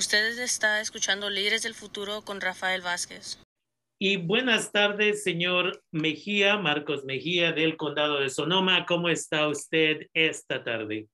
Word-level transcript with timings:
Usted 0.00 0.38
está 0.38 0.80
escuchando 0.80 1.28
Líderes 1.28 1.62
del 1.62 1.74
Futuro 1.74 2.22
con 2.22 2.40
Rafael 2.40 2.80
Vázquez. 2.80 3.38
Y 3.98 4.16
buenas 4.16 4.72
tardes, 4.72 5.22
señor 5.22 5.82
Mejía, 5.90 6.56
Marcos 6.56 7.04
Mejía 7.04 7.52
del 7.52 7.76
Condado 7.76 8.18
de 8.18 8.30
Sonoma. 8.30 8.86
¿Cómo 8.86 9.10
está 9.10 9.46
usted 9.46 10.06
esta 10.14 10.64
tarde? 10.64 11.06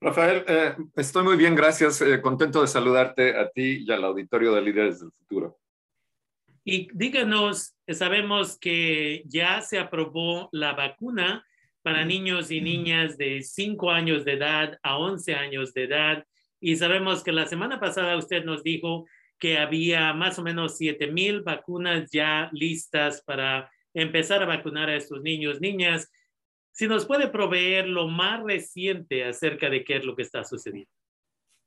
Rafael, 0.00 0.44
eh, 0.48 0.74
estoy 0.96 1.22
muy 1.22 1.36
bien, 1.36 1.54
gracias. 1.54 2.00
Eh, 2.00 2.20
contento 2.20 2.62
de 2.62 2.66
saludarte 2.66 3.38
a 3.38 3.48
ti 3.48 3.84
y 3.86 3.92
al 3.92 4.02
auditorio 4.02 4.56
de 4.56 4.62
Líderes 4.62 4.98
del 4.98 5.12
Futuro. 5.12 5.60
Y 6.64 6.88
díganos, 6.92 7.76
sabemos 7.86 8.58
que 8.58 9.22
ya 9.26 9.62
se 9.62 9.78
aprobó 9.78 10.48
la 10.50 10.72
vacuna 10.72 11.46
para 11.82 12.04
niños 12.04 12.50
y 12.50 12.60
niñas 12.60 13.16
de 13.16 13.40
5 13.40 13.88
años 13.88 14.24
de 14.24 14.32
edad 14.32 14.80
a 14.82 14.98
11 14.98 15.32
años 15.36 15.72
de 15.74 15.84
edad. 15.84 16.24
Y 16.60 16.76
sabemos 16.76 17.24
que 17.24 17.32
la 17.32 17.46
semana 17.46 17.80
pasada 17.80 18.16
usted 18.16 18.44
nos 18.44 18.62
dijo 18.62 19.06
que 19.38 19.58
había 19.58 20.12
más 20.12 20.38
o 20.38 20.42
menos 20.42 20.76
7 20.76 21.10
mil 21.10 21.40
vacunas 21.40 22.10
ya 22.10 22.50
listas 22.52 23.22
para 23.22 23.70
empezar 23.94 24.42
a 24.42 24.46
vacunar 24.46 24.90
a 24.90 24.96
estos 24.96 25.22
niños, 25.22 25.60
niñas. 25.60 26.12
Si 26.72 26.86
nos 26.86 27.06
puede 27.06 27.28
proveer 27.28 27.88
lo 27.88 28.06
más 28.06 28.42
reciente 28.42 29.24
acerca 29.24 29.70
de 29.70 29.82
qué 29.82 29.96
es 29.96 30.04
lo 30.04 30.14
que 30.14 30.22
está 30.22 30.44
sucediendo. 30.44 30.90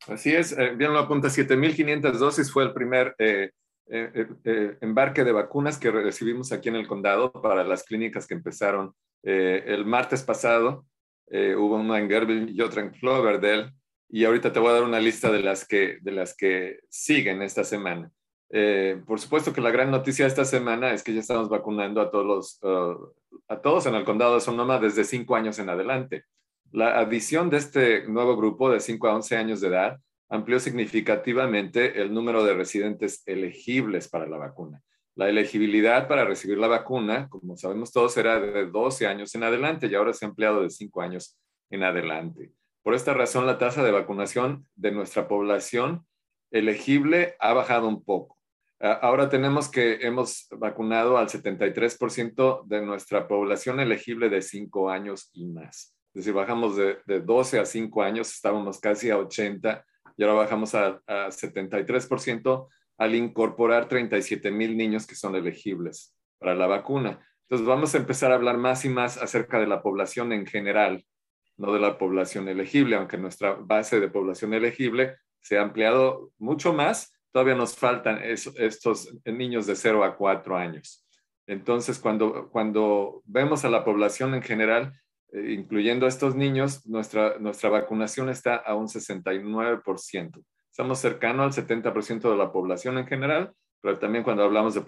Así 0.07 0.33
es, 0.33 0.51
eh, 0.57 0.73
bien 0.75 0.93
lo 0.93 0.99
apunta, 0.99 1.29
7.500 1.29 2.19
dosis 2.19 2.51
fue 2.51 2.63
el 2.63 2.73
primer 2.73 3.15
eh, 3.17 3.51
eh, 3.87 4.77
embarque 4.81 5.23
de 5.23 5.31
vacunas 5.31 5.77
que 5.77 5.91
recibimos 5.91 6.51
aquí 6.51 6.69
en 6.69 6.75
el 6.75 6.87
condado 6.87 7.31
para 7.31 7.63
las 7.63 7.83
clínicas 7.83 8.27
que 8.27 8.33
empezaron 8.33 8.93
el 9.25 9.85
martes 9.85 10.21
pasado. 10.21 10.85
hubo 11.31 11.75
una 11.75 11.97
en 11.97 12.09
Gerbil 12.09 12.49
y 12.53 12.59
otra 12.59 12.81
en 12.81 12.89
Cloverdale 12.89 13.71
y 14.15 14.25
ahorita 14.25 14.53
te 14.53 14.59
voy 14.59 14.69
a 14.69 14.73
dar 14.73 14.83
una 14.83 14.99
lista 14.99 15.31
de 15.31 15.41
las 15.41 15.67
que, 15.67 15.97
de 16.03 16.11
las 16.11 16.37
que 16.37 16.81
siguen 16.87 17.41
esta 17.41 17.63
semana. 17.63 18.11
Eh, 18.51 19.01
por 19.07 19.19
supuesto 19.19 19.51
que 19.51 19.59
la 19.59 19.71
gran 19.71 19.89
noticia 19.89 20.25
de 20.25 20.29
esta 20.29 20.45
semana 20.45 20.93
es 20.93 21.01
que 21.01 21.15
ya 21.15 21.21
estamos 21.21 21.49
vacunando 21.49 21.99
a 21.99 22.11
todos, 22.11 22.59
uh, 22.61 23.11
a 23.47 23.59
todos 23.59 23.87
en 23.87 23.95
el 23.95 24.03
condado 24.03 24.35
de 24.35 24.41
Sonoma 24.41 24.77
desde 24.77 25.03
5 25.03 25.35
años 25.35 25.57
en 25.57 25.67
adelante. 25.67 26.25
La 26.71 26.99
adición 26.99 27.49
de 27.49 27.57
este 27.57 28.07
nuevo 28.07 28.37
grupo 28.37 28.69
de 28.69 28.81
5 28.81 29.07
a 29.07 29.15
11 29.15 29.35
años 29.35 29.61
de 29.61 29.69
edad 29.69 29.99
amplió 30.29 30.59
significativamente 30.59 31.99
el 31.99 32.13
número 32.13 32.43
de 32.43 32.53
residentes 32.53 33.23
elegibles 33.25 34.09
para 34.09 34.27
la 34.27 34.37
vacuna. 34.37 34.79
La 35.15 35.27
elegibilidad 35.27 36.07
para 36.07 36.23
recibir 36.23 36.59
la 36.59 36.67
vacuna, 36.67 37.29
como 37.29 37.57
sabemos 37.57 37.91
todos, 37.91 38.15
era 38.15 38.39
de 38.39 38.67
12 38.67 39.07
años 39.07 39.33
en 39.33 39.41
adelante 39.41 39.87
y 39.87 39.95
ahora 39.95 40.13
se 40.13 40.25
ha 40.25 40.27
ampliado 40.27 40.61
de 40.61 40.69
5 40.69 41.01
años 41.01 41.35
en 41.71 41.81
adelante. 41.81 42.51
Por 42.83 42.95
esta 42.95 43.13
razón, 43.13 43.47
la 43.47 43.57
tasa 43.57 43.81
de 43.81 43.91
vacunación 43.91 44.67
de 44.75 44.91
nuestra 44.91 45.29
población 45.29 46.05
elegible 46.51 47.35
ha 47.39 47.53
bajado 47.53 47.87
un 47.87 48.03
poco. 48.03 48.37
Ahora 48.79 49.29
tenemos 49.29 49.69
que 49.69 50.05
hemos 50.05 50.47
vacunado 50.51 51.17
al 51.17 51.29
73% 51.29 52.65
de 52.65 52.81
nuestra 52.81 53.29
población 53.29 53.79
elegible 53.79 54.27
de 54.27 54.41
5 54.41 54.89
años 54.89 55.29
y 55.31 55.45
más. 55.45 55.95
Es 56.13 56.25
decir, 56.25 56.33
bajamos 56.33 56.75
de, 56.75 56.97
12 57.05 57.59
a 57.59 57.65
5 57.65 58.03
años, 58.03 58.33
estábamos 58.33 58.81
casi 58.81 59.09
a 59.09 59.17
80 59.17 59.85
y 60.17 60.23
ahora 60.23 60.35
bajamos 60.35 60.75
a, 60.75 61.01
a 61.07 61.27
73% 61.29 62.67
al 62.97 63.15
incorporar 63.15 63.87
37 63.87 64.51
mil 64.51 64.75
niños 64.75 65.07
que 65.07 65.15
son 65.15 65.35
elegibles 65.35 66.13
para 66.37 66.53
la 66.53 66.67
vacuna. 66.67 67.25
Entonces 67.43 67.65
vamos 67.65 67.95
a 67.95 67.99
empezar 67.99 68.33
a 68.33 68.35
hablar 68.35 68.57
más 68.57 68.83
y 68.83 68.89
más 68.89 69.17
acerca 69.17 69.61
de 69.61 69.67
la 69.67 69.81
población 69.81 70.33
en 70.33 70.45
general 70.45 71.05
no 71.57 71.73
de 71.73 71.79
la 71.79 71.97
población 71.97 72.47
elegible, 72.47 72.95
aunque 72.95 73.17
nuestra 73.17 73.53
base 73.53 73.99
de 73.99 74.09
población 74.09 74.53
elegible 74.53 75.17
se 75.41 75.57
ha 75.57 75.61
ampliado 75.61 76.31
mucho 76.37 76.73
más, 76.73 77.13
todavía 77.31 77.55
nos 77.55 77.75
faltan 77.75 78.21
estos 78.23 79.13
niños 79.25 79.65
de 79.65 79.75
0 79.75 80.03
a 80.03 80.15
4 80.15 80.57
años. 80.57 81.05
Entonces, 81.47 81.99
cuando, 81.99 82.49
cuando 82.49 83.21
vemos 83.25 83.65
a 83.65 83.69
la 83.69 83.83
población 83.83 84.33
en 84.35 84.41
general, 84.41 84.93
eh, 85.33 85.51
incluyendo 85.51 86.05
a 86.05 86.09
estos 86.09 86.35
niños, 86.35 86.85
nuestra, 86.85 87.37
nuestra 87.39 87.69
vacunación 87.69 88.29
está 88.29 88.55
a 88.55 88.75
un 88.75 88.87
69%. 88.87 90.43
Estamos 90.69 90.99
cercanos 90.99 91.57
al 91.57 91.65
70% 91.65 92.31
de 92.31 92.37
la 92.37 92.51
población 92.51 92.97
en 92.97 93.07
general, 93.07 93.53
pero 93.81 93.99
también 93.99 94.23
cuando 94.23 94.43
hablamos 94.43 94.73
de 94.73 94.81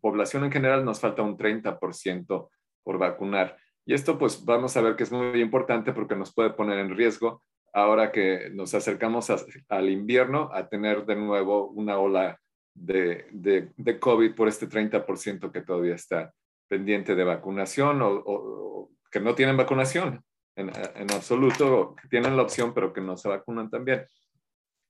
población 0.00 0.44
en 0.44 0.52
general 0.52 0.84
nos 0.84 1.00
falta 1.00 1.22
un 1.22 1.38
30% 1.38 2.48
por 2.82 2.98
vacunar. 2.98 3.56
Y 3.84 3.94
esto 3.94 4.18
pues 4.18 4.44
vamos 4.44 4.76
a 4.76 4.80
ver 4.80 4.96
que 4.96 5.02
es 5.02 5.12
muy 5.12 5.40
importante 5.40 5.92
porque 5.92 6.14
nos 6.14 6.32
puede 6.32 6.50
poner 6.50 6.78
en 6.78 6.96
riesgo 6.96 7.42
ahora 7.72 8.12
que 8.12 8.50
nos 8.52 8.74
acercamos 8.74 9.32
al 9.68 9.90
invierno 9.90 10.50
a 10.52 10.68
tener 10.68 11.06
de 11.06 11.16
nuevo 11.16 11.68
una 11.68 11.98
ola 11.98 12.38
de, 12.74 13.26
de, 13.32 13.98
COVID 13.98 14.34
por 14.34 14.48
este 14.48 14.68
30% 14.68 15.50
que 15.50 15.62
todavía 15.62 15.94
está 15.94 16.32
pendiente 16.68 17.14
de 17.14 17.24
vacunación 17.24 18.00
o, 18.02 18.90
que 19.10 19.20
no 19.20 19.34
tienen 19.34 19.56
vacunación 19.56 20.22
en, 20.56 20.70
en, 20.94 21.12
absoluto, 21.12 21.94
que 22.00 22.08
tienen 22.08 22.36
la 22.36 22.42
opción 22.42 22.72
pero 22.72 22.92
que 22.92 23.00
no 23.00 23.16
se 23.16 23.28
vacunan 23.28 23.70
también. 23.70 24.06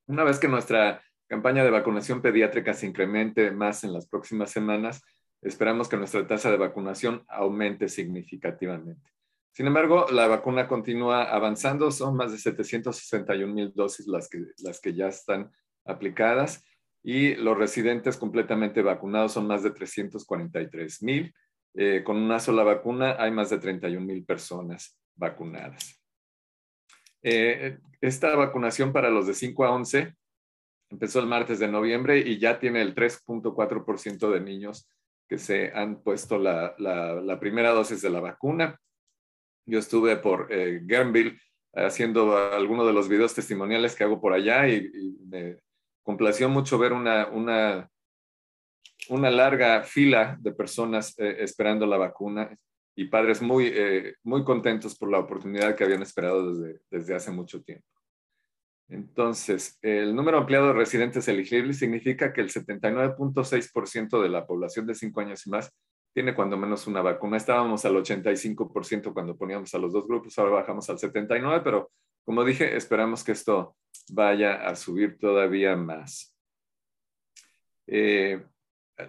Una 0.06 0.24
vez 0.24 0.38
que 0.38 0.48
nuestra 0.48 1.02
campaña 1.28 1.64
de 1.64 1.70
vacunación 1.70 2.20
pediátrica 2.20 2.74
se 2.74 2.86
incremente 2.86 3.50
más 3.50 3.84
en 3.84 3.92
las 3.92 4.06
próximas 4.06 4.50
semanas, 4.50 5.02
esperamos 5.42 5.88
que 5.88 5.96
nuestra 5.96 6.26
tasa 6.26 6.50
de 6.50 6.56
vacunación 6.56 7.24
aumente 7.28 7.88
significativamente. 7.88 9.12
Sin 9.52 9.66
embargo, 9.66 10.06
la 10.10 10.28
vacuna 10.28 10.66
continúa 10.66 11.24
avanzando, 11.24 11.90
son 11.90 12.16
más 12.16 12.32
de 12.32 12.38
761 12.38 13.52
mil 13.52 13.72
dosis 13.74 14.06
las 14.06 14.28
que, 14.28 14.46
las 14.58 14.80
que 14.80 14.94
ya 14.94 15.08
están 15.08 15.50
aplicadas 15.84 16.64
y 17.02 17.34
los 17.34 17.58
residentes 17.58 18.16
completamente 18.16 18.80
vacunados 18.80 19.32
son 19.32 19.46
más 19.46 19.62
de 19.62 19.72
343 19.72 21.02
mil. 21.02 21.34
Eh, 21.74 22.02
con 22.04 22.16
una 22.16 22.38
sola 22.38 22.62
vacuna 22.62 23.16
hay 23.18 23.30
más 23.30 23.50
de 23.50 23.58
31 23.58 24.04
mil 24.04 24.24
personas 24.24 24.98
vacunadas. 25.16 26.00
Eh, 27.22 27.78
esta 28.00 28.34
vacunación 28.34 28.92
para 28.92 29.10
los 29.10 29.26
de 29.26 29.34
5 29.34 29.64
a 29.64 29.70
11 29.72 30.14
empezó 30.90 31.20
el 31.20 31.26
martes 31.26 31.58
de 31.58 31.68
noviembre 31.68 32.18
y 32.18 32.38
ya 32.38 32.58
tiene 32.58 32.82
el 32.82 32.94
3.4% 32.94 34.30
de 34.30 34.40
niños 34.40 34.88
que 35.32 35.38
se 35.38 35.72
han 35.72 36.02
puesto 36.02 36.38
la, 36.38 36.74
la, 36.76 37.40
primera 37.40 37.70
dosis 37.70 38.02
de 38.02 38.10
la 38.10 38.20
vacuna. 38.20 38.78
Yo 39.64 39.78
estuve 39.78 40.18
por 40.18 40.48
eh, 40.50 40.82
haciendo 41.74 42.36
algunos 42.36 42.86
de 42.86 42.92
los 42.92 43.08
videos 43.08 43.32
testimoniales 43.32 43.96
que 43.96 44.04
hago 44.04 44.20
por 44.20 44.34
allá 44.34 44.68
y, 44.68 44.90
me 45.26 45.56
complació 46.02 46.50
mucho 46.50 46.78
ver 46.78 46.92
una, 46.92 47.28
una, 47.28 47.88
una 49.08 49.30
larga 49.30 49.82
fila 49.84 50.36
de 50.38 50.52
personas 50.52 51.18
eh, 51.18 51.36
esperando 51.38 51.86
la 51.86 51.96
vacuna 51.96 52.54
y 52.94 53.06
padres 53.06 53.40
muy, 53.40 53.72
eh, 53.74 54.16
muy 54.24 54.44
contentos 54.44 54.98
por 54.98 55.10
la 55.10 55.20
oportunidad 55.20 55.74
que 55.74 55.84
habían 55.84 56.02
esperado 56.02 56.52
desde, 56.52 56.82
desde 56.90 57.14
hace 57.14 57.30
mucho 57.30 57.62
tiempo. 57.62 57.88
Entonces, 58.88 59.78
el 59.82 60.14
número 60.14 60.38
ampliado 60.38 60.68
de 60.68 60.72
residentes 60.74 61.26
elegibles 61.28 61.78
significa 61.78 62.32
que 62.32 62.42
el 62.42 62.50
79.6% 62.50 64.22
de 64.22 64.28
la 64.28 64.46
población 64.46 64.86
de 64.86 64.94
5 64.94 65.20
años 65.20 65.46
y 65.46 65.50
más 65.50 65.72
tiene 66.12 66.34
cuando 66.34 66.56
menos 66.56 66.86
una 66.86 67.00
vacuna. 67.00 67.36
Estábamos 67.36 67.84
al 67.84 67.96
85% 67.96 69.12
cuando 69.14 69.36
poníamos 69.36 69.72
a 69.74 69.78
los 69.78 69.92
dos 69.92 70.06
grupos, 70.06 70.38
ahora 70.38 70.52
bajamos 70.52 70.88
al 70.90 70.98
79%, 70.98 71.62
pero 71.62 71.90
como 72.24 72.44
dije, 72.44 72.76
esperamos 72.76 73.24
que 73.24 73.32
esto 73.32 73.76
vaya 74.10 74.66
a 74.68 74.76
subir 74.76 75.18
todavía 75.18 75.76
más. 75.76 76.36
Eh, 77.86 78.44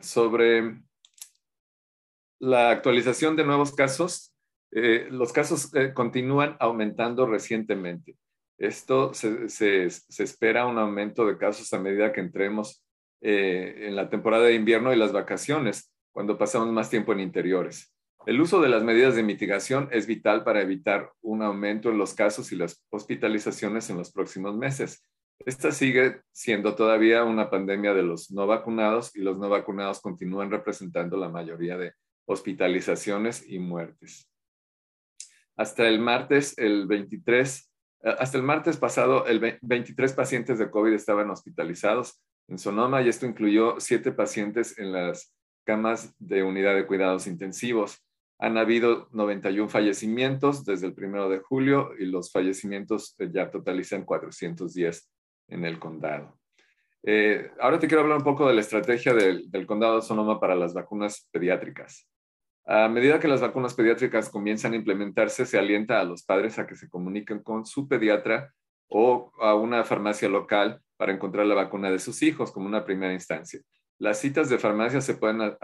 sobre 0.02 0.82
la 2.40 2.72
actualización 2.72 3.36
de 3.36 3.46
nuevos 3.46 3.74
casos, 3.74 4.34
eh, 4.72 5.08
los 5.12 5.32
casos 5.32 5.74
eh, 5.76 5.94
continúan 5.94 6.58
aumentando 6.60 7.26
recientemente. 7.28 8.18
Esto 8.64 9.14
se, 9.14 9.88
espera 9.88 10.66
un 10.66 10.78
aumento 10.78 11.26
de 11.26 11.38
casos 11.38 11.74
a 11.74 11.80
medida 11.82 12.14
que 12.14 12.22
entremos 12.22 12.82
eh, 13.20 13.88
en 13.88 13.96
la 13.98 14.10
temporada 14.10 14.46
de 14.46 14.56
invierno 14.56 14.94
y 14.94 14.96
las 14.96 15.12
vacaciones, 15.12 15.92
cuando 16.14 16.38
pasamos 16.38 16.72
más 16.72 16.90
tiempo 16.90 17.12
en 17.12 17.20
interiores. 17.20 17.94
El 18.26 18.40
uso 18.40 18.62
de 18.62 18.70
las 18.70 18.82
medidas 18.82 19.16
de 19.16 19.24
mitigación 19.24 19.90
es 19.92 20.08
vital 20.08 20.46
para 20.46 20.62
evitar 20.62 21.12
un 21.22 21.42
aumento 21.42 21.90
en 21.90 21.98
los 21.98 22.14
casos 22.14 22.54
y 22.54 22.56
las 22.56 22.82
hospitalizaciones 22.90 23.90
en 23.90 23.98
los 23.98 24.14
próximos 24.14 24.56
meses. 24.56 25.06
Esta 25.40 25.74
sigue 25.74 26.22
siendo 26.32 26.74
todavía 26.74 27.26
una 27.26 27.50
pandemia 27.50 27.94
de 27.94 28.04
los 28.04 28.32
no 28.32 28.48
vacunados 28.48 29.14
y 29.14 29.24
los 29.24 29.38
no 29.38 29.50
vacunados 29.50 30.00
continúan 30.00 30.50
representando 30.50 31.18
la 31.18 31.28
mayoría 31.28 31.76
de 31.76 31.92
hospitalizaciones 32.24 33.44
y 33.46 33.60
muertes. 33.60 34.32
Hasta 35.58 35.86
el 35.90 36.00
martes, 36.00 36.58
el 36.58 36.88
23 36.88 37.73
hasta 38.04 38.38
el 38.38 38.44
martes 38.44 38.78
pasado, 38.78 39.26
el 39.28 39.60
23 39.62 40.14
pacientes 40.14 40.60
de 40.60 40.70
COVID 40.70 40.94
estaban 40.94 41.30
hospitalizados 41.30 42.22
en 42.48 42.58
Sonoma 42.58 43.02
y 43.02 43.10
esto 43.10 43.26
incluyó 43.26 43.80
siete 43.80 44.12
pacientes 44.12 44.78
en 44.78 44.92
las 44.92 45.34
camas 45.66 46.14
de 46.20 46.44
unidad 46.44 46.76
de 46.76 46.86
cuidados 46.86 47.28
intensivos. 47.28 48.06
Han 48.40 48.58
habido 48.58 49.08
91 49.12 49.70
fallecimientos 49.70 50.66
desde 50.66 50.88
el 50.88 50.94
primero 50.94 51.30
de 51.30 51.40
julio 51.40 51.92
y 51.98 52.06
los 52.06 52.32
fallecimientos 52.32 53.16
ya 53.32 53.50
totalizan 53.50 54.04
410 54.04 55.10
en 55.48 55.66
el 55.66 55.80
condado. 55.80 56.38
Eh, 57.04 57.52
ahora 57.60 57.80
te 57.80 57.88
quiero 57.88 58.02
hablar 58.02 58.18
un 58.18 58.24
poco 58.24 58.48
de 58.48 58.54
la 58.54 58.62
estrategia 58.62 59.14
del, 59.14 59.50
del 59.50 59.66
condado 59.66 59.98
de 59.98 60.02
Sonoma 60.02 60.40
para 60.40 60.56
las 60.56 60.74
vacunas 60.74 61.30
pediátricas. 61.32 62.08
A 62.66 62.88
medida 62.88 63.20
que 63.20 63.28
las 63.28 63.42
vacunas 63.42 63.74
pediátricas 63.74 64.30
comienzan 64.30 64.74
a 64.74 64.78
implementarse, 64.78 65.46
se 65.46 65.60
alienta 65.60 66.00
a 66.00 66.06
los 66.06 66.24
padres 66.24 66.58
a 66.60 66.66
que 66.66 66.76
se 66.76 66.90
comuniquen 66.90 67.40
con 67.44 67.66
su 67.66 67.88
pediatra 67.90 68.54
o 68.88 69.32
a 69.42 69.56
una 69.56 69.84
farmacia 69.84 70.30
local 70.30 70.80
para 70.96 71.12
encontrar 71.12 71.46
la 71.46 71.56
vacuna 71.56 71.92
de 71.92 72.00
sus 72.00 72.22
hijos 72.22 72.52
como 72.52 72.68
una 72.68 72.86
primera 72.86 73.12
instancia. 73.14 73.60
Las 74.00 74.20
citas 74.20 74.50
de 74.50 74.60
farmacia 74.60 75.02
se 75.02 75.16
pueden 75.16 75.56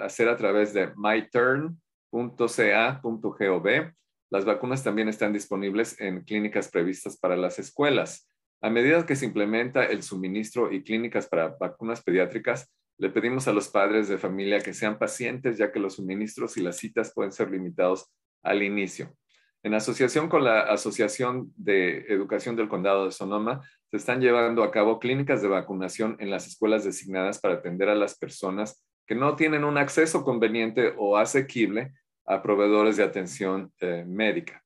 hacer 0.00 0.28
a 0.28 0.36
través 0.36 0.72
de 0.72 0.92
myturn.ca.gov. 0.96 1.72
Las 4.30 4.44
vacunas 4.44 4.84
también 4.84 5.08
están 5.08 5.32
disponibles 5.32 6.00
en 6.00 6.22
clínicas 6.22 6.68
previstas 6.70 7.16
para 7.16 7.36
las 7.36 7.58
escuelas. 7.58 8.30
A 8.60 8.70
medida 8.70 9.04
que 9.06 9.16
se 9.16 9.26
implementa 9.26 9.84
el 9.84 10.02
suministro 10.02 10.72
y 10.72 10.82
clínicas 10.82 11.28
para 11.28 11.56
vacunas 11.58 12.02
pediátricas, 12.02 12.72
le 12.98 13.10
pedimos 13.10 13.48
a 13.48 13.52
los 13.52 13.68
padres 13.68 14.08
de 14.08 14.18
familia 14.18 14.60
que 14.60 14.74
sean 14.74 14.98
pacientes, 14.98 15.58
ya 15.58 15.72
que 15.72 15.80
los 15.80 15.94
suministros 15.94 16.56
y 16.56 16.62
las 16.62 16.76
citas 16.76 17.12
pueden 17.14 17.32
ser 17.32 17.50
limitados 17.50 18.12
al 18.42 18.62
inicio. 18.62 19.14
En 19.62 19.74
asociación 19.74 20.28
con 20.28 20.44
la 20.44 20.60
Asociación 20.60 21.52
de 21.56 22.06
Educación 22.08 22.54
del 22.54 22.68
Condado 22.68 23.06
de 23.06 23.12
Sonoma, 23.12 23.62
se 23.90 23.96
están 23.96 24.20
llevando 24.20 24.62
a 24.62 24.70
cabo 24.70 24.98
clínicas 24.98 25.40
de 25.40 25.48
vacunación 25.48 26.16
en 26.20 26.30
las 26.30 26.46
escuelas 26.46 26.84
designadas 26.84 27.40
para 27.40 27.54
atender 27.54 27.88
a 27.88 27.94
las 27.94 28.18
personas 28.18 28.84
que 29.06 29.14
no 29.14 29.36
tienen 29.36 29.64
un 29.64 29.78
acceso 29.78 30.22
conveniente 30.22 30.94
o 30.96 31.16
asequible 31.16 31.92
a 32.26 32.42
proveedores 32.42 32.96
de 32.96 33.04
atención 33.04 33.72
eh, 33.80 34.04
médica 34.06 34.64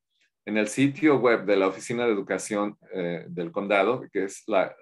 en 0.49 0.57
el 0.57 0.67
sitio 0.67 1.19
web 1.19 1.45
de 1.45 1.55
la 1.55 1.67
Oficina 1.67 2.05
de 2.05 2.11
Educación 2.11 2.75
eh, 2.91 3.23
del 3.27 3.51
Condado, 3.51 4.01
que 4.11 4.23
es 4.23 4.43
la 4.47 4.75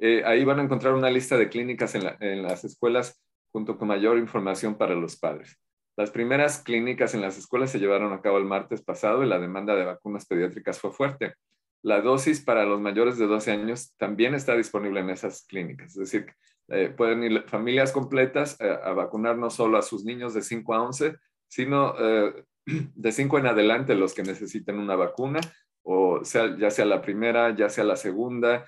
Eh, 0.00 0.22
ahí 0.24 0.44
van 0.44 0.60
a 0.60 0.62
encontrar 0.62 0.94
una 0.94 1.10
lista 1.10 1.36
de 1.36 1.48
clínicas 1.48 1.94
en, 1.94 2.02
en 2.20 2.42
las 2.42 2.64
escuelas 2.64 3.20
junto 3.50 3.78
con 3.78 3.88
mayor 3.88 4.18
información 4.18 4.76
para 4.76 4.94
los 4.94 5.16
padres. 5.16 5.58
Las 5.96 6.10
primeras 6.10 6.62
clínicas 6.62 7.14
en 7.14 7.22
las 7.22 7.36
escuelas 7.38 7.72
se 7.72 7.80
llevaron 7.80 8.12
a 8.12 8.20
cabo 8.20 8.38
el 8.38 8.44
martes 8.44 8.82
pasado 8.82 9.24
y 9.24 9.28
la 9.28 9.40
demanda 9.40 9.74
de 9.74 9.84
vacunas 9.84 10.26
pediátricas 10.26 10.78
fue 10.78 10.92
fuerte. 10.92 11.34
La 11.82 12.00
dosis 12.00 12.40
para 12.44 12.64
los 12.64 12.80
mayores 12.80 13.18
de 13.18 13.26
12 13.26 13.50
años 13.52 13.94
también 13.96 14.34
está 14.34 14.56
disponible 14.56 15.00
en 15.00 15.10
esas 15.10 15.46
clínicas. 15.46 15.96
Es 15.96 16.10
decir, 16.10 16.26
eh, 16.70 16.92
pueden 16.94 17.24
ir 17.24 17.44
familias 17.46 17.92
completas 17.92 18.60
eh, 18.60 18.78
a 18.82 18.92
vacunar 18.92 19.38
no 19.38 19.48
solo 19.48 19.78
a 19.78 19.82
sus 19.82 20.04
niños 20.04 20.34
de 20.34 20.42
5 20.42 20.74
a 20.74 20.82
11, 20.82 21.16
sino 21.48 21.94
eh, 21.98 22.44
de 22.66 23.12
5 23.12 23.38
en 23.38 23.46
adelante 23.46 23.94
los 23.94 24.12
que 24.12 24.22
necesiten 24.22 24.78
una 24.78 24.94
vacuna, 24.94 25.40
o 25.82 26.22
sea, 26.24 26.56
ya 26.58 26.70
sea 26.70 26.84
la 26.84 27.00
primera, 27.00 27.56
ya 27.56 27.70
sea 27.70 27.84
la 27.84 27.96
segunda, 27.96 28.66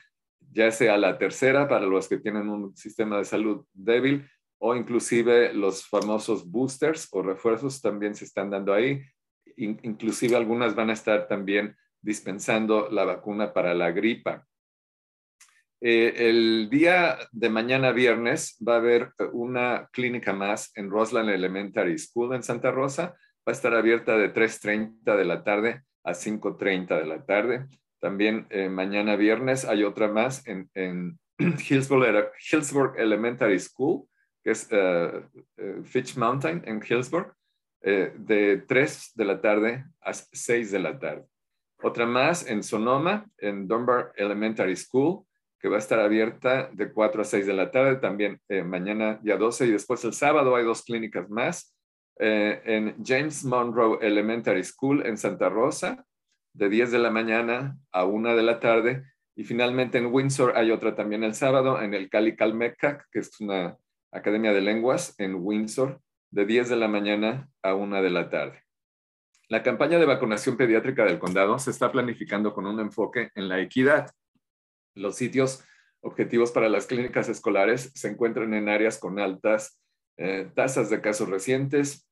ya 0.52 0.70
sea 0.70 0.96
la 0.96 1.18
tercera 1.18 1.68
para 1.68 1.84
los 1.84 2.08
que 2.08 2.18
tienen 2.18 2.48
un 2.48 2.74
sistema 2.74 3.18
de 3.18 3.26
salud 3.26 3.66
débil, 3.74 4.26
o 4.58 4.74
inclusive 4.74 5.52
los 5.52 5.86
famosos 5.86 6.50
boosters 6.50 7.08
o 7.12 7.22
refuerzos 7.22 7.82
también 7.82 8.14
se 8.14 8.24
están 8.24 8.50
dando 8.50 8.72
ahí. 8.72 9.02
inclusive 9.56 10.36
algunas 10.36 10.74
van 10.74 10.88
a 10.88 10.94
estar 10.94 11.28
también 11.28 11.76
dispensando 12.00 12.88
la 12.90 13.04
vacuna 13.04 13.52
para 13.52 13.74
la 13.74 13.90
gripa. 13.90 14.46
Eh, 15.82 16.28
el 16.28 16.68
día 16.68 17.16
de 17.32 17.48
mañana 17.48 17.92
viernes 17.92 18.58
va 18.66 18.74
a 18.74 18.78
haber 18.78 19.12
una 19.32 19.88
clínica 19.92 20.34
más 20.34 20.72
en 20.76 20.90
Roseland 20.90 21.30
Elementary 21.30 21.98
School 21.98 22.34
en 22.34 22.42
Santa 22.42 22.70
Rosa. 22.70 23.14
Va 23.48 23.52
a 23.52 23.52
estar 23.52 23.74
abierta 23.74 24.18
de 24.18 24.32
3.30 24.32 25.16
de 25.16 25.24
la 25.24 25.42
tarde 25.42 25.82
a 26.04 26.12
5.30 26.12 26.98
de 26.98 27.06
la 27.06 27.24
tarde. 27.24 27.66
También 27.98 28.46
eh, 28.50 28.68
mañana 28.68 29.16
viernes 29.16 29.64
hay 29.64 29.84
otra 29.84 30.08
más 30.08 30.46
en, 30.46 30.68
en 30.74 31.18
Hillsburg, 31.38 32.98
Elementary 32.98 33.58
School, 33.58 34.06
que 34.44 34.50
es 34.50 34.68
uh, 34.72 35.84
Fitch 35.84 36.16
Mountain 36.16 36.62
en 36.66 36.82
Hillsburg, 36.82 37.34
de 37.82 38.62
3 38.68 39.12
de 39.14 39.24
la 39.24 39.40
tarde 39.40 39.86
a 40.02 40.12
6 40.12 40.70
de 40.70 40.78
la 40.78 40.98
tarde. 40.98 41.24
Otra 41.82 42.04
más 42.04 42.46
en 42.46 42.62
Sonoma, 42.62 43.26
en 43.38 43.66
Dunbar 43.66 44.12
Elementary 44.16 44.76
School, 44.76 45.24
que 45.60 45.68
va 45.68 45.76
a 45.76 45.80
estar 45.80 46.00
abierta 46.00 46.70
de 46.72 46.92
4 46.92 47.22
a 47.22 47.24
6 47.24 47.46
de 47.46 47.52
la 47.52 47.70
tarde, 47.70 47.96
también 47.96 48.40
eh, 48.48 48.62
mañana 48.62 49.20
ya 49.22 49.36
12 49.36 49.66
y 49.66 49.72
después 49.72 50.04
el 50.04 50.14
sábado 50.14 50.56
hay 50.56 50.64
dos 50.64 50.82
clínicas 50.82 51.28
más. 51.28 51.76
Eh, 52.18 52.60
en 52.64 52.96
James 53.04 53.44
Monroe 53.44 53.98
Elementary 54.00 54.64
School 54.64 55.06
en 55.06 55.16
Santa 55.16 55.48
Rosa, 55.48 56.04
de 56.52 56.68
10 56.68 56.92
de 56.92 56.98
la 56.98 57.10
mañana 57.10 57.78
a 57.92 58.04
1 58.04 58.36
de 58.36 58.42
la 58.42 58.60
tarde. 58.60 59.04
Y 59.36 59.44
finalmente 59.44 59.98
en 59.98 60.06
Windsor 60.06 60.52
hay 60.56 60.70
otra 60.70 60.94
también 60.94 61.24
el 61.24 61.34
sábado, 61.34 61.80
en 61.80 61.94
el 61.94 62.10
Cali 62.10 62.36
Calmecac, 62.36 63.08
que 63.10 63.20
es 63.20 63.40
una 63.40 63.76
academia 64.12 64.52
de 64.52 64.60
lenguas 64.60 65.14
en 65.18 65.36
Windsor, 65.36 66.00
de 66.30 66.46
10 66.46 66.68
de 66.68 66.76
la 66.76 66.88
mañana 66.88 67.48
a 67.62 67.74
1 67.74 68.02
de 68.02 68.10
la 68.10 68.28
tarde. 68.28 68.62
La 69.48 69.62
campaña 69.62 69.98
de 69.98 70.06
vacunación 70.06 70.56
pediátrica 70.56 71.04
del 71.04 71.18
condado 71.18 71.58
se 71.58 71.70
está 71.70 71.90
planificando 71.90 72.54
con 72.54 72.66
un 72.66 72.80
enfoque 72.80 73.30
en 73.34 73.48
la 73.48 73.60
equidad. 73.60 74.10
Los 75.00 75.16
sitios 75.16 75.64
objetivos 76.02 76.52
para 76.52 76.68
las 76.68 76.86
clínicas 76.86 77.28
escolares 77.28 77.90
se 77.94 78.08
encuentran 78.08 78.54
en 78.54 78.68
áreas 78.68 78.98
con 78.98 79.18
altas 79.18 79.80
eh, 80.16 80.50
tasas 80.54 80.90
de 80.90 81.00
casos 81.00 81.28
recientes, 81.28 82.06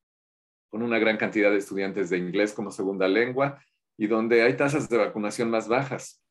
con 0.71 0.83
una 0.83 0.99
gran 0.99 1.19
cantidad 1.19 1.51
de 1.51 1.59
estudiantes 1.59 2.09
de 2.09 2.17
inglés 2.17 2.53
como 2.53 2.71
segunda 2.71 3.07
lengua 3.07 3.63
y 3.99 4.07
donde 4.07 4.43
hay 4.43 4.57
tasas 4.57 4.89
de 4.89 4.97
vacunación 4.97 5.51
más 5.51 5.69
bajas. 5.69 6.23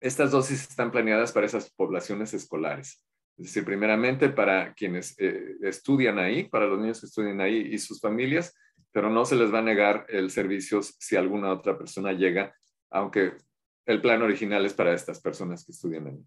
Estas 0.00 0.30
dosis 0.30 0.68
están 0.68 0.90
planeadas 0.90 1.32
para 1.32 1.46
esas 1.46 1.72
poblaciones 1.72 2.34
escolares. 2.34 3.02
Es 3.38 3.46
decir, 3.46 3.64
primeramente 3.64 4.28
para 4.28 4.74
quienes 4.74 5.18
eh, 5.18 5.56
estudian 5.62 6.18
ahí, 6.18 6.44
para 6.44 6.66
los 6.66 6.78
niños 6.78 7.00
que 7.00 7.06
estudian 7.06 7.40
ahí 7.40 7.68
y 7.72 7.78
sus 7.78 8.00
familias, 8.00 8.54
pero 8.92 9.08
no 9.08 9.24
se 9.24 9.36
les 9.36 9.52
va 9.52 9.60
a 9.60 9.62
negar 9.62 10.04
el 10.08 10.30
servicio 10.30 10.82
si 10.82 11.16
alguna 11.16 11.50
otra 11.50 11.78
persona 11.78 12.12
llega, 12.12 12.54
aunque 12.90 13.38
el 13.86 14.00
plan 14.00 14.22
original 14.22 14.64
es 14.64 14.74
para 14.74 14.94
estas 14.94 15.20
personas 15.20 15.64
que 15.64 15.72
estudian 15.72 16.06
ahí. 16.06 16.24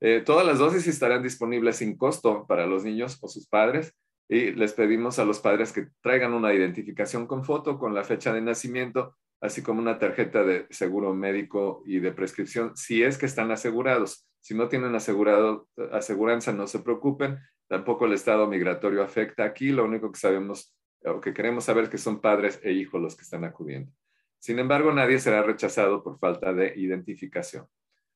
Eh, 0.00 0.22
todas 0.24 0.46
las 0.46 0.58
dosis 0.58 0.86
estarán 0.86 1.22
disponibles 1.22 1.76
sin 1.76 1.96
costo 1.96 2.46
para 2.46 2.66
los 2.66 2.84
niños 2.84 3.18
o 3.20 3.28
sus 3.28 3.46
padres 3.46 3.94
y 4.28 4.52
les 4.52 4.72
pedimos 4.72 5.18
a 5.18 5.24
los 5.24 5.40
padres 5.40 5.72
que 5.72 5.88
traigan 6.00 6.32
una 6.32 6.54
identificación 6.54 7.26
con 7.26 7.44
foto, 7.44 7.78
con 7.78 7.94
la 7.94 8.04
fecha 8.04 8.32
de 8.32 8.40
nacimiento, 8.40 9.16
así 9.40 9.62
como 9.62 9.80
una 9.80 9.98
tarjeta 9.98 10.44
de 10.44 10.66
seguro 10.70 11.12
médico 11.14 11.82
y 11.84 11.98
de 11.98 12.12
prescripción, 12.12 12.76
si 12.76 13.02
es 13.02 13.18
que 13.18 13.26
están 13.26 13.50
asegurados. 13.50 14.26
Si 14.38 14.54
no 14.54 14.68
tienen 14.68 14.94
asegurado, 14.94 15.68
aseguranza, 15.92 16.52
no 16.52 16.66
se 16.66 16.78
preocupen. 16.78 17.38
Tampoco 17.68 18.06
el 18.06 18.14
estado 18.14 18.46
migratorio 18.46 19.02
afecta 19.02 19.44
aquí. 19.44 19.70
Lo 19.70 19.84
único 19.84 20.10
que 20.10 20.18
sabemos 20.18 20.74
o 21.04 21.20
que 21.20 21.34
queremos 21.34 21.64
saber 21.64 21.90
que 21.90 21.98
son 21.98 22.20
padres 22.20 22.60
e 22.62 22.72
hijos 22.72 23.00
los 23.02 23.16
que 23.16 23.22
están 23.22 23.44
acudiendo. 23.44 23.92
Sin 24.40 24.58
embargo, 24.58 24.92
nadie 24.92 25.20
será 25.20 25.42
rechazado 25.42 26.02
por 26.02 26.18
falta 26.18 26.52
de 26.52 26.72
identificación. 26.76 27.66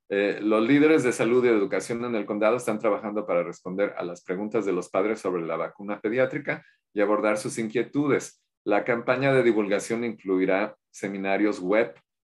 Eh, 0.09 0.41
los 0.43 0.67
líderes 0.67 1.03
de 1.03 1.13
salud 1.13 1.45
y 1.45 1.49
educación 1.49 2.05
en 2.05 2.15
el 2.15 2.27
condado 2.27 2.57
están 2.57 2.79
trabajando 2.79 3.27
para 3.27 3.43
responder 3.43 3.95
a 3.97 4.05
las 4.05 4.23
preguntas 4.23 4.67
de 4.67 4.73
los 4.73 4.89
padres 4.89 5.21
sobre 5.21 5.43
la 5.43 5.57
vacuna 5.57 6.01
pediátrica 6.01 6.65
y 6.93 7.01
abordar 7.01 7.37
sus 7.37 7.59
inquietudes. 7.59 8.43
La 8.65 8.85
campaña 8.85 9.33
de 9.33 9.43
divulgación 9.43 10.03
incluirá 10.03 10.77
seminarios 10.91 11.61
web 11.61 11.95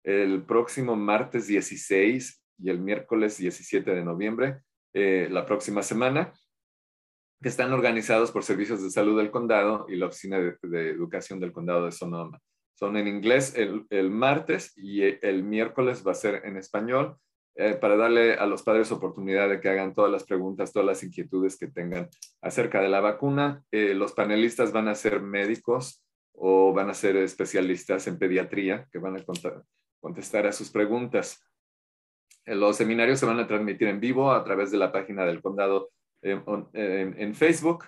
el 0.06 0.44
próximo 0.44 0.94
martes 0.94 1.48
16 1.48 2.42
y 2.58 2.70
el 2.70 2.78
miércoles 2.78 3.38
17 3.38 3.90
de 3.92 4.04
noviembre, 4.04 4.60
eh, 4.94 5.28
la 5.30 5.44
próxima 5.44 5.82
semana, 5.82 6.32
que 7.42 7.48
están 7.48 7.72
organizados 7.72 8.30
por 8.30 8.44
Servicios 8.44 8.82
de 8.82 8.90
Salud 8.90 9.18
del 9.18 9.30
Condado 9.30 9.86
y 9.88 9.96
la 9.96 10.06
Oficina 10.06 10.38
de, 10.38 10.90
Educación 10.90 11.40
del 11.40 11.52
Condado 11.52 11.84
de 11.84 11.92
Sonoma. 11.92 12.40
Son 12.76 12.96
en 12.98 13.08
inglés 13.08 13.54
el, 13.56 14.10
martes 14.10 14.76
y 14.76 15.02
el 15.02 15.42
miércoles 15.42 16.06
va 16.06 16.12
a 16.12 16.14
ser 16.14 16.42
en 16.44 16.58
español 16.58 17.16
eh, 17.54 17.72
para 17.72 17.96
darle 17.96 18.34
a 18.34 18.44
los 18.44 18.62
padres 18.62 18.92
oportunidad 18.92 19.48
de 19.48 19.60
que 19.60 19.70
hagan 19.70 19.94
todas 19.94 20.12
las 20.12 20.24
preguntas, 20.24 20.74
todas 20.74 20.86
las 20.86 21.02
inquietudes 21.02 21.56
que 21.56 21.68
tengan 21.68 22.10
acerca 22.42 22.82
de 22.82 22.90
la 22.90 23.00
vacuna. 23.00 23.62
Eh, 23.70 23.94
los 23.94 24.12
panelistas 24.12 24.72
van 24.72 24.88
a 24.88 24.94
ser 24.94 25.22
médicos 25.22 26.04
o 26.34 26.74
van 26.74 26.90
a 26.90 26.94
ser 26.94 27.16
especialistas 27.16 28.06
en 28.08 28.18
pediatría 28.18 28.86
que 28.92 28.98
van 28.98 29.16
a 29.16 29.24
contestar 30.00 30.46
a 30.46 30.52
sus 30.52 30.70
preguntas. 30.70 31.42
Eh, 32.44 32.54
los 32.54 32.76
seminarios 32.76 33.20
se 33.20 33.26
van 33.26 33.40
a 33.40 33.46
transmitir 33.46 33.88
en 33.88 34.00
vivo 34.00 34.32
a 34.32 34.44
través 34.44 34.70
de 34.70 34.76
la 34.76 34.92
página 34.92 35.24
del 35.24 35.40
condado 35.40 35.88
en, 36.20 37.34
Facebook 37.34 37.84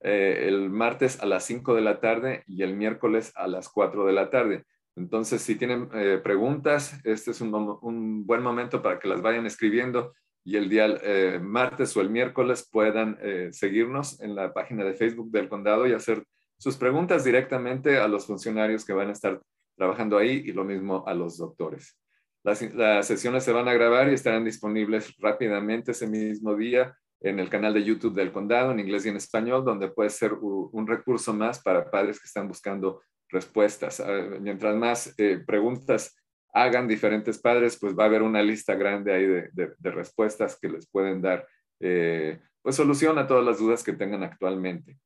eh, 0.00 0.44
el 0.46 0.70
martes 0.70 1.20
a 1.20 1.26
las 1.26 1.44
5 1.44 1.74
de 1.74 1.80
la 1.80 2.00
tarde 2.00 2.44
y 2.46 2.62
el 2.62 2.76
miércoles 2.76 3.32
a 3.34 3.48
las 3.48 3.68
4 3.68 4.06
de 4.06 4.12
la 4.12 4.30
tarde. 4.30 4.64
Entonces, 4.94 5.42
si 5.42 5.56
tienen 5.56 5.88
eh, 5.94 6.20
preguntas, 6.22 7.00
este 7.04 7.32
es 7.32 7.40
un, 7.40 8.24
buen 8.24 8.42
momento 8.42 8.82
para 8.82 8.98
que 8.98 9.08
las 9.08 9.20
vayan 9.20 9.46
escribiendo 9.46 10.14
y 10.44 10.56
el 10.56 10.68
día 10.68 10.86
eh, 11.02 11.40
martes 11.42 11.96
o 11.96 12.00
el 12.00 12.10
miércoles 12.10 12.68
puedan 12.70 13.18
seguirnos 13.50 14.20
en 14.20 14.36
la 14.36 14.54
página 14.54 14.84
de 14.84 14.94
Facebook 14.94 15.30
del 15.32 15.48
condado 15.48 15.86
y 15.86 15.92
hacer 15.92 16.24
sus 16.56 16.76
preguntas 16.76 17.24
directamente 17.24 17.98
a 17.98 18.06
los 18.06 18.26
funcionarios 18.26 18.84
que 18.84 18.92
van 18.92 19.08
a 19.08 19.12
estar 19.12 19.42
trabajando 19.76 20.18
ahí 20.18 20.42
y 20.46 20.52
lo 20.52 20.64
mismo 20.64 21.04
a 21.06 21.14
los 21.14 21.36
doctores. 21.36 21.98
Las 22.44 23.06
sesiones 23.08 23.42
se 23.42 23.50
van 23.50 23.66
a 23.66 23.74
grabar 23.74 24.08
y 24.08 24.14
estarán 24.14 24.44
disponibles 24.44 25.16
rápidamente 25.18 25.90
ese 25.90 26.06
mismo 26.06 26.54
día 26.54 26.96
en 27.20 27.38
el 27.38 27.48
canal 27.48 27.74
de 27.74 27.84
YouTube 27.84 28.14
del 28.14 28.32
condado 28.32 28.72
en 28.72 28.80
inglés 28.80 29.06
y 29.06 29.08
en 29.08 29.16
español, 29.16 29.64
donde 29.64 29.88
puede 29.88 30.10
ser 30.10 30.34
un 30.34 30.86
recurso 30.86 31.32
más 31.32 31.62
para 31.62 31.90
padres 31.90 32.20
que 32.20 32.26
están 32.26 32.48
buscando 32.48 33.02
respuestas. 33.28 34.00
Ah, 34.00 34.36
mientras 34.40 34.76
más 34.76 35.14
eh, 35.18 35.42
preguntas 35.46 36.16
hagan 36.52 36.88
diferentes 36.88 37.38
padres, 37.38 37.78
pues 37.78 37.96
va 37.96 38.04
a 38.04 38.06
haber 38.06 38.22
una 38.22 38.42
lista 38.42 38.74
grande 38.74 39.12
ahí 39.12 39.26
de, 39.26 39.90
respuestas 39.90 40.58
que 40.58 40.68
les 40.68 40.88
pueden 40.88 41.20
dar 41.20 41.46
eh, 41.80 42.40
pues 42.62 42.76
solución 42.76 43.18
a 43.18 43.26
todas 43.26 43.44
las 43.44 43.58
dudas 43.58 43.82
que 43.82 43.92
tengan 43.92 44.22
actualmente. 44.22 44.98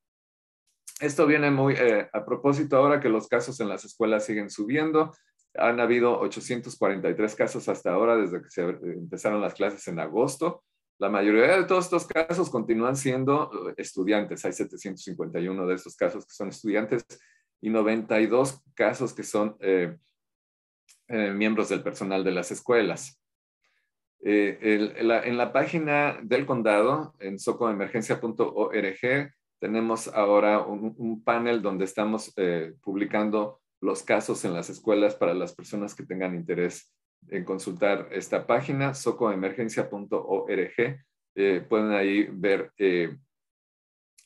Esto 1.01 1.27
viene 1.27 1.51
muy 1.51 1.75
eh, 1.75 2.09
a 2.13 2.25
propósito 2.25 2.77
ahora 2.77 3.01
que 3.01 3.09
los 3.09 3.27
casos 3.27 3.59
en 3.61 3.69
las 3.69 3.85
escuelas 3.85 4.25
siguen 4.25 4.51
subiendo. 4.51 5.13
Han 5.55 5.81
habido 5.81 6.21
843 6.21 7.35
casos 7.35 7.69
hasta 7.69 7.93
ahora 7.93 8.17
desde 8.17 8.43
que 8.43 8.51
se 8.51 8.63
empezaron 8.63 9.41
las 9.41 9.55
clases 9.55 9.89
en 9.89 9.99
agosto. 9.99 10.63
La 11.01 11.09
mayoría 11.09 11.57
de 11.57 11.65
todos 11.65 11.87
estos 11.87 12.07
casos 12.07 12.51
continúan 12.51 12.95
siendo 12.95 13.51
estudiantes. 13.79 14.45
Hay 14.45 14.53
751 14.53 15.67
de 15.67 15.75
estos 15.75 15.97
casos 15.97 16.27
que 16.27 16.35
son 16.35 16.51
estudiantes 16.51 17.07
y 17.63 17.71
92 17.71 18.63
casos 18.75 19.15
que 19.15 19.23
son 19.23 19.57
eh, 19.61 19.97
eh, 21.09 21.31
miembros 21.31 21.71
del 21.71 21.83
personal 21.83 22.23
de 22.23 22.33
las 22.33 22.51
escuelas. 22.51 23.19
Eh, 24.23 24.93
en 24.99 25.39
la 25.39 25.53
página 25.55 26.21
del 26.23 26.45
condado, 26.45 27.15
en 27.19 27.39
socoemergencia.org, 27.39 29.33
tenemos 29.59 30.09
ahora 30.09 30.61
un, 30.61 31.25
panel 31.25 31.63
donde 31.63 31.87
estamos 31.87 32.35
publicando 32.83 33.63
los 33.81 34.03
casos 34.03 34.45
en 34.45 34.53
las 34.53 34.69
escuelas 34.69 35.15
para 35.15 35.33
las 35.33 35.55
personas 35.55 35.95
que 35.95 36.05
tengan 36.05 36.35
interés 36.35 36.93
en 37.29 37.45
consultar 37.45 38.09
esta 38.11 38.47
página, 38.47 38.95
socoemergencia.org. 38.95 41.69
pueden 41.69 41.91
ahí 41.93 42.27
ver 42.33 42.73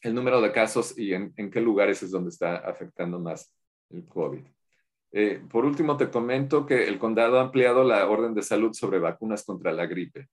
el 0.04 0.14
número 0.14 0.40
de 0.40 0.52
casos 0.52 0.96
y 0.98 1.14
en, 1.14 1.32
qué 1.50 1.60
lugares 1.60 2.02
es 2.02 2.10
donde 2.10 2.30
está 2.30 2.58
afectando 2.58 3.18
más 3.18 3.52
el 3.90 4.06
COVID. 4.06 4.44
Eh, 5.12 5.42
por 5.48 5.64
último, 5.64 5.96
te 5.96 6.10
comento 6.10 6.66
que 6.66 6.84
el 6.84 6.98
condado 6.98 7.38
ha 7.38 7.42
ampliado 7.42 7.84
la 7.84 8.06
orden 8.08 8.34
de 8.34 8.42
salud 8.42 8.72
sobre 8.74 8.98
vacunas 8.98 9.44
contra 9.44 9.72
la 9.72 9.86
gripe. 9.86 10.28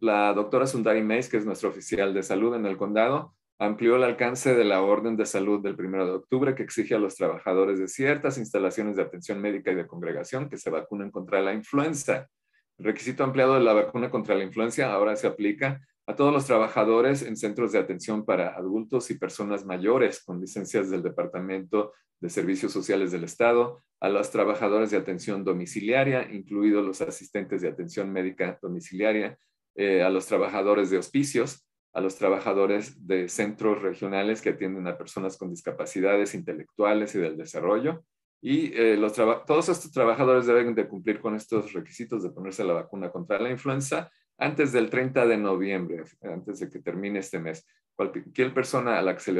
La, 0.00 0.34
doctora 0.34 0.66
Sundari 0.66 1.02
Mays, 1.02 1.28
que 1.28 1.38
es 1.38 1.46
nuestra 1.46 1.68
oficial 1.68 2.12
de 2.12 2.22
salud 2.22 2.54
en 2.54 2.66
el 2.66 2.76
condado, 2.76 3.34
amplió 3.64 3.94
el 3.94 4.02
alcance 4.02 4.54
de 4.54 4.64
la 4.64 4.82
orden 4.82 5.16
de 5.16 5.24
salud 5.24 5.62
del 5.62 5.76
1 5.78 6.04
de 6.04 6.12
octubre 6.12 6.54
que 6.56 6.64
exige 6.64 6.96
a 6.96 6.98
los 6.98 7.14
trabajadores 7.14 7.78
de 7.78 7.86
ciertas 7.86 8.36
instalaciones 8.36 8.96
de 8.96 9.02
atención 9.02 9.40
médica 9.40 9.70
y 9.70 9.76
de 9.76 9.86
congregación 9.86 10.48
que 10.48 10.58
se 10.58 10.68
vacunen 10.68 11.12
contra 11.12 11.40
la 11.40 11.54
influenza. 11.54 12.26
El 12.76 12.86
requisito 12.86 13.22
ampliado 13.22 13.54
de 13.54 13.60
la 13.60 13.72
vacuna 13.72 14.10
contra 14.10 14.34
la 14.34 14.42
influenza 14.42 14.92
ahora 14.92 15.14
se 15.14 15.28
aplica 15.28 15.80
a 16.08 16.16
todos 16.16 16.32
los 16.32 16.44
trabajadores 16.44 17.22
en 17.22 17.36
centros 17.36 17.70
de 17.70 17.78
atención 17.78 18.24
para 18.24 18.48
adultos 18.48 19.12
y 19.12 19.18
personas 19.18 19.64
mayores 19.64 20.24
con 20.24 20.40
licencias 20.40 20.90
del 20.90 21.04
Departamento 21.04 21.92
de 22.20 22.30
Servicios 22.30 22.72
Sociales 22.72 23.12
del 23.12 23.22
Estado, 23.22 23.80
a 24.00 24.08
los 24.08 24.32
trabajadores 24.32 24.90
de 24.90 24.96
atención 24.96 25.44
domiciliaria, 25.44 26.28
incluidos 26.32 26.84
los 26.84 27.00
asistentes 27.00 27.62
de 27.62 27.68
atención 27.68 28.12
médica 28.12 28.58
domiciliaria, 28.60 29.38
eh, 29.76 30.02
a 30.02 30.10
los 30.10 30.26
trabajadores 30.26 30.90
de 30.90 30.98
hospicios, 30.98 31.64
a 31.92 32.00
los 32.00 32.16
trabajadores 32.16 33.06
de 33.06 33.28
centros 33.28 33.82
regionales 33.82 34.40
que 34.40 34.50
atienden 34.50 34.86
a 34.86 34.96
personas 34.96 35.36
con 35.36 35.50
discapacidades 35.50 36.34
intelectuales 36.34 37.14
y 37.14 37.18
del 37.18 37.36
desarrollo. 37.36 38.04
Y 38.40 38.72
eh, 38.74 38.96
los 38.96 39.12
todos 39.12 39.68
estos 39.68 39.92
trabajadores 39.92 40.46
deben 40.46 40.74
de 40.74 40.88
cumplir 40.88 41.20
con 41.20 41.36
estos 41.36 41.72
requisitos 41.72 42.22
de 42.22 42.30
ponerse 42.30 42.64
la 42.64 42.72
vacuna 42.72 43.10
contra 43.10 43.38
la 43.38 43.50
influenza 43.50 44.10
antes 44.38 44.72
del 44.72 44.90
30 44.90 45.26
de 45.26 45.36
noviembre, 45.36 46.04
antes 46.22 46.58
de 46.58 46.68
que 46.68 46.80
termine 46.80 47.20
este 47.20 47.38
mes. 47.38 47.64
Cualquier 47.94 48.52
persona 48.54 48.98
a 48.98 49.02
la 49.02 49.14
que 49.14 49.20
se 49.20 49.32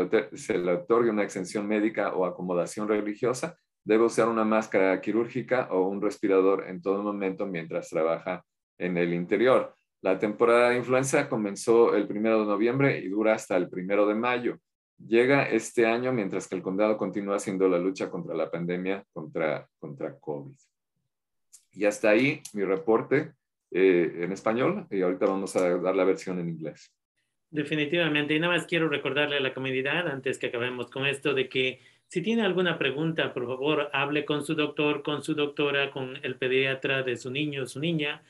le, 0.59 0.73
otorgue 0.73 1.11
una 1.11 1.25
exención 1.25 1.67
médica 1.67 2.15
o 2.15 2.25
acomodación 2.25 2.87
religiosa 2.87 3.57
debe 3.85 4.05
usar 4.05 4.29
una 4.29 4.45
máscara 4.45 5.01
quirúrgica 5.01 5.69
o 5.73 5.89
un 5.89 6.01
respirador 6.01 6.69
en 6.69 6.81
todo 6.81 7.03
momento 7.03 7.47
mientras 7.47 7.89
trabaja 7.89 8.45
en 8.79 8.97
el 8.97 9.13
interior. 9.15 9.75
La 10.03 10.19
temporada 10.19 10.71
de 10.71 10.77
influenza 10.77 11.29
comenzó 11.29 11.95
el 11.95 12.07
1 12.11 12.41
de 12.41 12.47
noviembre 12.47 12.99
y 12.99 13.09
dura 13.09 13.35
hasta 13.35 13.57
el 13.57 13.69
1 13.73 14.07
de 14.07 14.15
mayo. 14.15 14.59
Llega 14.99 15.49
este 15.49 15.87
año 15.87 16.13
mientras 16.13 16.47
que 16.47 16.57
el 16.57 16.63
condado 16.63 16.97
continúa 16.97 17.37
haciendo 17.37 17.69
la 17.69 17.79
lucha 17.79 18.11
contra 18.11 18.35
la 18.35 18.51
pandemia, 18.51 19.05
contra, 19.13 19.67
contra 19.79 20.19
COVID. 20.19 20.55
Y 21.73 21.85
hasta 21.87 22.11
ahí 22.11 22.43
mi 22.53 22.65
reporte. 22.65 23.33
Eh, 23.75 24.25
en 24.25 24.33
español 24.33 24.87
y 24.91 25.01
ahorita 25.01 25.25
vamos 25.25 25.57
a 25.57 25.79
dar 25.79 25.97
la 25.97 26.05
versión 26.05 26.39
en 26.39 26.51
inglés. 26.51 26.93
Definitivamente. 27.51 28.35
Y 28.35 28.39
nada 28.39 28.55
más 28.55 28.67
quiero 28.67 28.91
recordarle 28.91 29.39
a 29.39 29.41
la 29.41 29.55
comunidad, 29.55 30.09
antes 30.09 30.37
que 30.37 30.49
acabemos 30.49 30.91
con 30.91 31.07
esto, 31.07 31.33
de 31.33 31.49
que 31.49 31.81
si 32.07 32.21
tiene 32.21 32.43
alguna 32.43 32.77
pregunta, 32.79 33.33
por 33.33 33.47
favor, 33.47 33.89
hable 33.95 34.27
con 34.27 34.45
su 34.45 34.55
doctor, 34.55 35.03
con 35.03 35.23
su 35.23 35.35
doctora, 35.35 35.91
con 35.91 36.19
el 36.23 36.37
pediatra 36.37 37.03
de 37.03 37.17
su 37.17 37.31
niño 37.31 37.67
su 37.67 37.81
niña, 37.81 38.23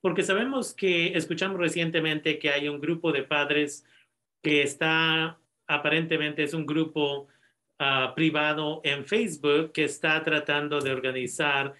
porque 0.00 0.22
sabemos 0.22 0.74
que 0.74 1.16
escuchamos 1.16 1.58
recientemente 1.58 2.38
que 2.38 2.50
hay 2.50 2.68
un 2.68 2.80
grupo 2.80 3.12
de 3.12 3.22
padres 3.22 3.84
que 4.42 4.62
está, 4.62 5.38
aparentemente 5.66 6.42
es 6.42 6.54
un 6.54 6.66
grupo 6.66 7.26
ah, 7.78 8.12
privado 8.14 8.80
en 8.84 9.04
Facebook 9.04 9.72
que 9.72 9.84
está 9.84 10.22
tratando 10.22 10.80
de 10.80 10.92
organizar 10.92 11.74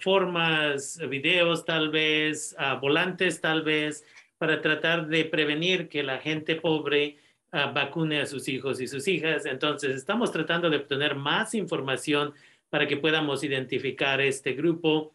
formas, 0.00 0.98
videos 1.08 1.64
tal 1.64 1.90
vez, 1.90 2.56
volantes 2.80 3.40
tal 3.40 3.62
vez, 3.62 4.04
para 4.38 4.60
tratar 4.62 5.06
de 5.08 5.26
prevenir 5.26 5.88
que 5.88 6.02
la 6.02 6.18
gente 6.18 6.56
pobre 6.56 7.18
vacune 7.52 8.20
a 8.20 8.26
sus 8.26 8.48
hijos 8.48 8.80
y 8.80 8.88
sus 8.88 9.06
hijas. 9.08 9.44
Entonces, 9.44 9.94
estamos 9.94 10.32
tratando 10.32 10.70
de 10.70 10.78
obtener 10.78 11.14
más 11.14 11.54
información 11.54 12.32
para 12.70 12.88
que 12.88 12.96
podamos 12.96 13.44
identificar 13.44 14.20
este 14.22 14.54
grupo, 14.54 15.14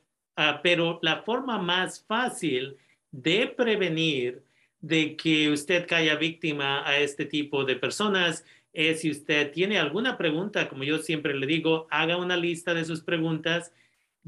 pero 0.64 1.00
la 1.02 1.22
forma 1.24 1.58
más 1.58 2.04
fácil 2.06 2.78
de 3.12 3.48
prevenir 3.48 4.44
de 4.80 5.16
que 5.16 5.50
usted 5.50 5.88
caiga 5.88 6.16
víctima 6.16 6.88
a 6.88 6.98
este 7.00 7.26
tipo 7.26 7.66
de 7.66 7.76
personas 7.76 8.46
es 8.74 9.02
si 9.02 9.10
usted 9.10 9.52
tiene 9.52 9.80
alguna 9.80 10.18
pregunta, 10.18 10.70
como 10.70 10.84
yo 10.84 11.00
siempre 11.00 11.34
le 11.34 11.48
digo, 11.48 11.88
haga 11.90 12.18
una 12.18 12.38
lista 12.38 12.74
de 12.74 12.86
sus 12.86 13.02
preguntas 13.02 13.72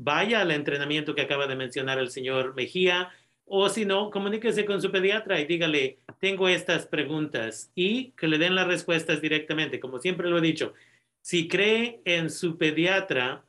vaya 0.02 0.42
al 0.42 0.52
entrenamiento 0.52 1.14
que 1.14 1.22
acaba 1.22 1.46
de 1.46 1.58
mencionar 1.58 2.00
el 2.00 2.10
señor 2.10 2.56
Mejía, 2.56 3.12
o 3.46 3.68
si 3.68 3.84
no, 3.84 4.12
comuníquese 4.12 4.64
con 4.64 4.82
su 4.82 4.92
pediatra 4.92 5.42
y 5.42 5.46
dígale, 5.46 6.00
tengo 6.20 6.48
estas 6.48 6.86
preguntas 6.86 7.72
y 7.76 8.12
que 8.12 8.28
le 8.28 8.38
den 8.38 8.56
las 8.56 8.68
respuestas 8.68 9.22
directamente. 9.22 9.80
Como 9.80 10.00
siempre 10.00 10.30
lo 10.30 10.38
he 10.38 10.42
dicho, 10.42 10.74
si 11.22 11.50
cree 11.50 12.02
en 12.06 12.30
su 12.30 12.58
pediatra 12.58 13.44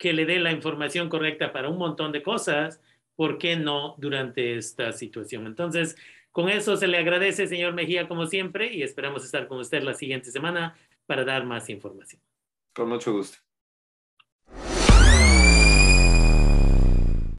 que 0.00 0.14
le 0.14 0.24
dé 0.24 0.38
la 0.40 0.50
información 0.50 1.10
correcta 1.10 1.52
para 1.52 1.68
un 1.68 1.76
montón 1.76 2.10
de 2.10 2.22
cosas, 2.22 2.80
¿por 3.16 3.36
qué 3.36 3.56
no 3.56 3.96
durante 3.98 4.56
esta 4.56 4.92
situación? 4.92 5.46
Entonces, 5.46 5.94
con 6.32 6.48
eso 6.48 6.78
se 6.78 6.86
le 6.86 6.96
agradece, 6.96 7.46
señor 7.46 7.74
Mejía, 7.74 8.08
como 8.08 8.24
siempre, 8.26 8.72
y 8.72 8.82
esperamos 8.82 9.26
estar 9.26 9.46
con 9.46 9.58
usted 9.58 9.82
la 9.82 9.92
siguiente 9.92 10.30
semana 10.30 10.74
para 11.04 11.22
dar 11.22 11.44
más 11.44 11.68
información. 11.68 12.22
Con 12.72 12.88
mucho 12.88 13.12
gusto. 13.12 13.40